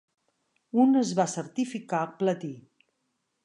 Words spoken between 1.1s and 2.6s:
va certificar Platí.